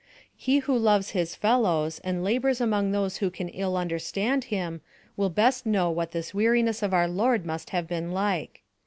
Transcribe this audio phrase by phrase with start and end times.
[0.35, 4.81] He who loves his fellows and labours among those who can ill understand him
[5.15, 8.63] will best know what this weariness of our Lord must have been like.